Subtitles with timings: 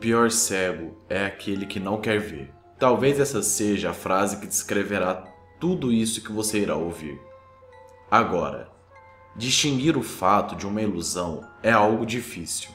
[0.00, 2.50] pior cego é aquele que não quer ver.
[2.78, 5.26] Talvez essa seja a frase que descreverá
[5.60, 7.20] tudo isso que você irá ouvir.
[8.10, 8.72] Agora,
[9.36, 12.70] distinguir o fato de uma ilusão é algo difícil,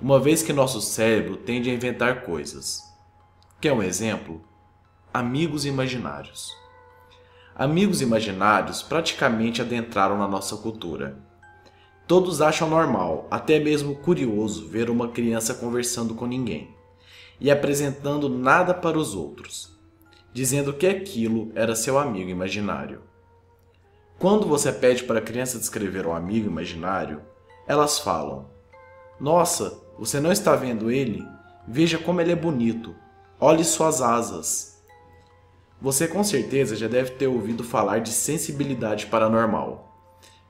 [0.00, 2.82] uma vez que nosso cérebro tende a inventar coisas.
[3.58, 4.44] Quer um exemplo?
[5.12, 6.54] Amigos imaginários.
[7.56, 11.23] Amigos imaginários praticamente adentraram na nossa cultura.
[12.06, 16.74] Todos acham normal, até mesmo curioso, ver uma criança conversando com ninguém
[17.40, 19.74] e apresentando nada para os outros,
[20.32, 23.00] dizendo que aquilo era seu amigo imaginário.
[24.18, 27.22] Quando você pede para a criança descrever um amigo imaginário,
[27.66, 28.50] elas falam:
[29.18, 31.26] Nossa, você não está vendo ele?
[31.66, 32.94] Veja como ele é bonito.
[33.40, 34.82] Olhe suas asas.
[35.80, 39.93] Você com certeza já deve ter ouvido falar de sensibilidade paranormal.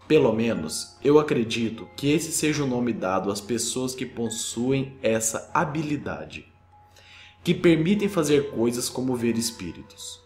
[0.07, 5.51] Pelo menos, eu acredito que esse seja o nome dado às pessoas que possuem essa
[5.55, 6.47] habilidade,
[7.43, 10.23] que permitem fazer coisas como ver espíritos.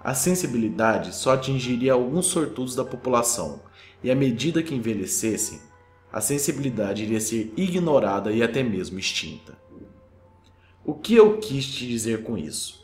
[0.00, 3.62] A sensibilidade só atingiria alguns sortudos da população,
[4.02, 5.60] e à medida que envelhecessem,
[6.12, 9.58] a sensibilidade iria ser ignorada e até mesmo extinta.
[10.84, 12.78] O que eu quis te dizer com isso?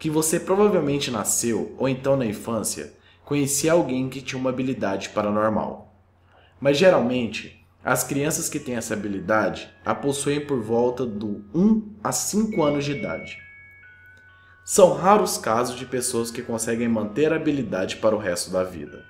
[0.00, 2.94] que você provavelmente nasceu ou então na infância
[3.30, 5.94] conhecia alguém que tinha uma habilidade paranormal.
[6.60, 12.10] Mas geralmente, as crianças que têm essa habilidade a possuem por volta do 1 a
[12.10, 13.38] 5 anos de idade.
[14.64, 19.04] São raros casos de pessoas que conseguem manter a habilidade para o resto da vida.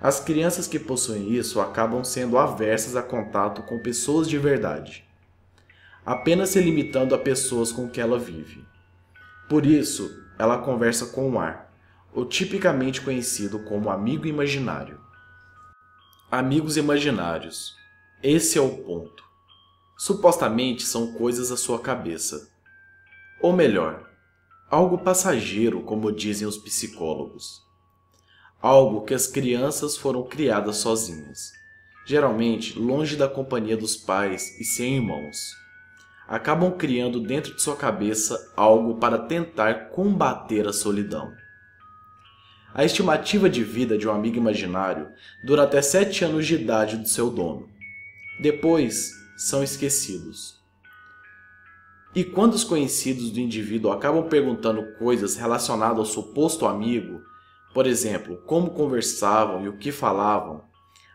[0.00, 5.04] As crianças que possuem isso acabam sendo aversas a contato com pessoas de verdade,
[6.04, 8.64] apenas se limitando a pessoas com que ela vive.
[9.48, 11.69] Por isso, ela conversa com o ar,
[12.14, 15.00] o tipicamente conhecido como amigo imaginário.
[16.30, 17.74] Amigos imaginários.
[18.22, 19.22] Esse é o ponto.
[19.96, 22.48] Supostamente são coisas da sua cabeça.
[23.40, 24.08] Ou melhor,
[24.70, 27.62] algo passageiro, como dizem os psicólogos.
[28.60, 31.52] Algo que as crianças foram criadas sozinhas,
[32.06, 35.60] geralmente longe da companhia dos pais e sem irmãos
[36.30, 41.34] acabam criando dentro de sua cabeça algo para tentar combater a solidão.
[42.74, 45.08] A estimativa de vida de um amigo imaginário
[45.44, 47.68] dura até 7 anos de idade do seu dono.
[48.40, 50.60] Depois, são esquecidos.
[52.14, 57.20] E quando os conhecidos do indivíduo acabam perguntando coisas relacionadas ao suposto amigo,
[57.72, 60.64] por exemplo, como conversavam e o que falavam,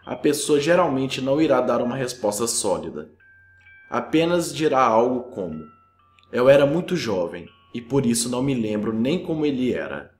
[0.05, 3.09] a pessoa geralmente não irá dar uma resposta sólida
[3.89, 5.63] apenas dirá algo como:
[6.31, 10.14] Eu era muito jovem e por isso não me lembro nem como ele era.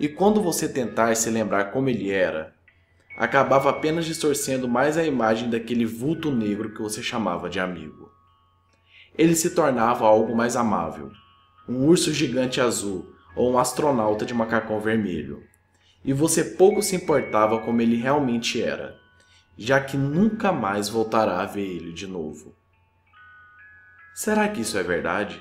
[0.00, 2.52] E quando você tentar se lembrar como ele era,
[3.16, 8.10] acabava apenas distorcendo mais a imagem daquele vulto negro que você chamava de amigo.
[9.16, 11.12] Ele se tornava algo mais amável,
[11.68, 15.44] um urso gigante azul ou um astronauta de macacão vermelho.
[16.04, 18.98] E você pouco se importava como ele realmente era
[19.62, 22.56] já que nunca mais voltará a ver ele de novo.
[24.14, 25.38] Será que isso é verdade?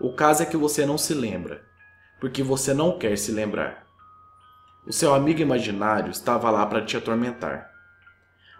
[0.00, 1.62] O caso é que você não se lembra,
[2.24, 3.86] porque você não quer se lembrar.
[4.86, 7.70] O seu amigo imaginário estava lá para te atormentar.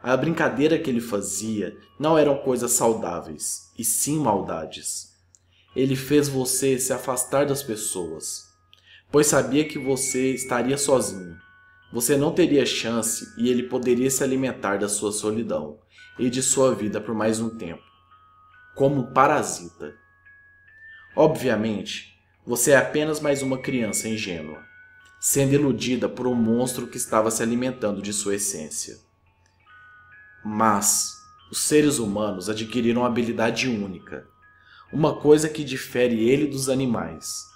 [0.02, 5.14] A brincadeira que ele fazia não eram coisas saudáveis, e sim maldades.
[5.74, 8.44] Ele fez você se afastar das pessoas,
[9.10, 11.42] pois sabia que você estaria sozinho
[11.94, 15.78] você não teria chance e ele poderia se alimentar da sua solidão
[16.18, 17.84] e de sua vida por mais um tempo,
[18.74, 19.94] como um parasita.
[21.14, 22.13] Obviamente,
[22.46, 24.62] você é apenas mais uma criança ingênua,
[25.20, 28.98] sendo iludida por um monstro que estava se alimentando de sua essência.
[30.44, 31.12] Mas
[31.50, 34.26] os seres humanos adquiriram uma habilidade única,
[34.92, 37.54] uma coisa que difere ele dos animais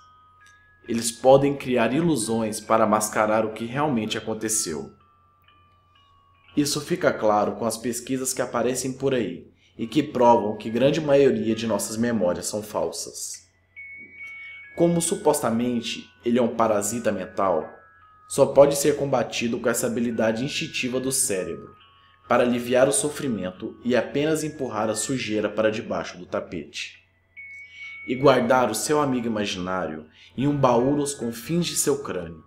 [0.88, 4.90] eles podem criar ilusões para mascarar o que realmente aconteceu.
[6.56, 9.46] Isso fica claro com as pesquisas que aparecem por aí
[9.76, 13.46] e que provam que grande maioria de nossas memórias são falsas.
[14.78, 17.68] Como supostamente ele é um parasita mental,
[18.28, 21.74] só pode ser combatido com essa habilidade instintiva do cérebro
[22.28, 26.96] para aliviar o sofrimento e apenas empurrar a sujeira para debaixo do tapete
[28.06, 32.44] e guardar o seu amigo imaginário em um baú nos confins de seu crânio.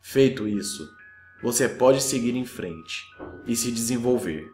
[0.00, 0.88] Feito isso,
[1.42, 3.04] você pode seguir em frente
[3.46, 4.50] e se desenvolver,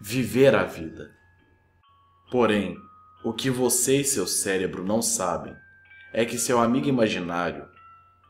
[0.00, 1.14] viver a vida.
[2.30, 2.74] Porém,
[3.22, 5.54] o que você e seu cérebro não sabem
[6.12, 7.66] é que seu amigo imaginário,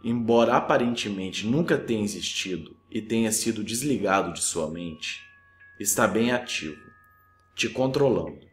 [0.05, 5.21] embora aparentemente nunca tenha existido e tenha sido desligado de sua mente,
[5.81, 6.81] está bem ativo,
[7.55, 8.53] te controlando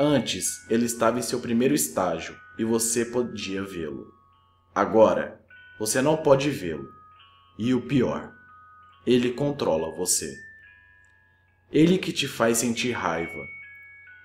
[0.00, 4.06] Antes, ele estava em seu primeiro estágio e você podia vê-lo.
[4.72, 5.44] Agora,
[5.76, 6.88] você não pode vê-lo.
[7.58, 8.32] E o pior,
[9.04, 10.32] ele controla você.
[11.72, 13.44] Ele que te faz sentir raiva.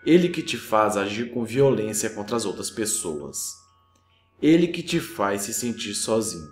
[0.05, 3.62] Ele que te faz agir com violência contra as outras pessoas.
[4.43, 6.51] Ele que te faz se sentir sozinho.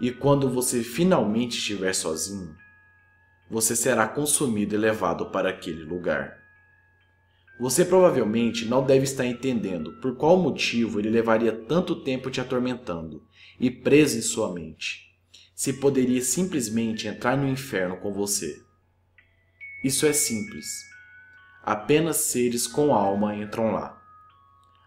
[0.00, 2.54] E quando você finalmente estiver sozinho,
[3.50, 6.38] você será consumido e levado para aquele lugar.
[7.58, 13.26] Você provavelmente não deve estar entendendo por qual motivo ele levaria tanto tempo te atormentando
[13.58, 15.12] e preso em sua mente,
[15.56, 18.62] se poderia simplesmente entrar no inferno com você.
[19.82, 20.68] Isso é simples.
[21.64, 24.05] Apenas seres com alma entram lá.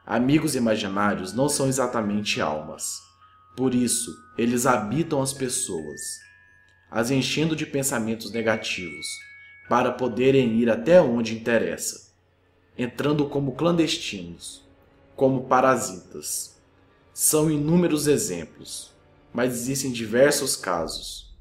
[0.09, 3.01] Amigos imaginários não são exatamente almas.
[3.55, 6.01] Por isso, eles habitam as pessoas,
[6.91, 9.05] as enchendo de pensamentos negativos,
[9.69, 12.09] para poderem ir até onde interessa
[12.79, 14.63] entrando como clandestinos,
[15.13, 16.55] como parasitas.
[17.13, 18.93] São inúmeros exemplos,
[19.33, 21.37] mas existem diversos casos.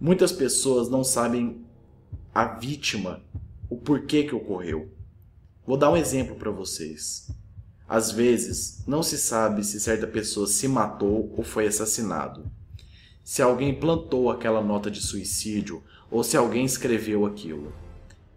[0.00, 1.64] Muitas pessoas não sabem
[2.34, 3.22] a vítima,
[3.70, 4.90] o porquê que ocorreu.
[5.64, 7.30] Vou dar um exemplo para vocês.
[7.88, 12.50] Às vezes, não se sabe se certa pessoa se matou ou foi assassinado.
[13.22, 17.72] Se alguém plantou aquela nota de suicídio ou se alguém escreveu aquilo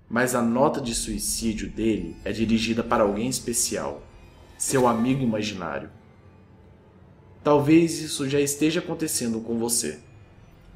[0.09, 4.03] mas a nota de suicídio dele é dirigida para alguém especial,
[4.57, 5.89] seu amigo imaginário.
[7.44, 10.00] Talvez isso já esteja acontecendo com você.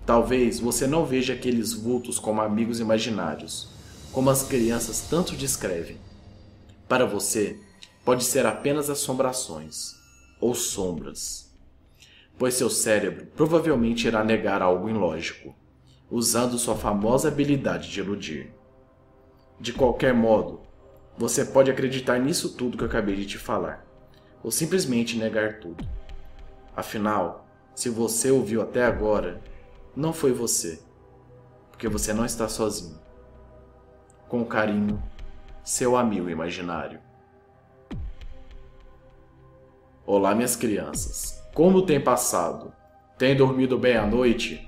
[0.05, 3.69] Talvez você não veja aqueles vultos como amigos imaginários,
[4.11, 5.97] como as crianças tanto descrevem.
[6.87, 7.59] Para você,
[8.09, 9.93] pode ser apenas assombrações
[10.41, 11.55] ou sombras,
[12.39, 15.53] pois seu cérebro provavelmente irá negar algo ilógico,
[16.09, 18.51] usando sua famosa habilidade de iludir.
[19.59, 20.59] De qualquer modo,
[21.19, 23.85] você pode acreditar nisso tudo que eu acabei de te falar,
[24.41, 25.87] ou simplesmente negar tudo.
[26.75, 29.39] Afinal, se você ouviu até agora,
[29.95, 30.81] não foi você,
[31.69, 32.99] porque você não está sozinho.
[34.27, 34.99] Com carinho,
[35.63, 37.07] seu amigo imaginário.
[40.11, 41.39] Olá, minhas crianças.
[41.53, 42.73] Como tem passado?
[43.15, 44.67] Tem dormido bem à noite?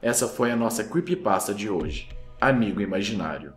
[0.00, 2.08] Essa foi a nossa creepypasta de hoje,
[2.40, 3.52] Amigo Imaginário.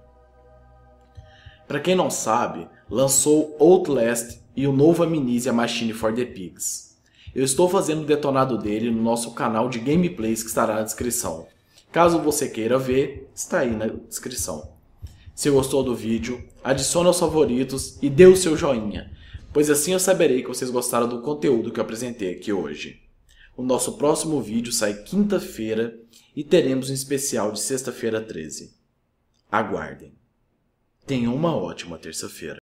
[1.69, 6.98] Para quem não sabe, lançou Outlast e o novo Amnesia Machine for the Pigs.
[7.34, 11.48] Eu estou fazendo o detonado dele no nosso canal de gameplays que estará na descrição.
[11.94, 14.74] Caso você queira ver, está aí na descrição.
[15.34, 19.10] Se gostou do vídeo, adicione aos favoritos e dê o seu joinha,
[19.53, 23.01] pois assim eu saberei que vocês gostaram do conteúdo que eu apresentei aqui hoje.
[23.56, 26.00] O nosso próximo vídeo sai quinta-feira
[26.36, 28.74] e teremos um especial de sexta-feira 13.
[29.51, 30.13] Aguardem!
[31.06, 32.61] Tenha uma ótima terça-feira.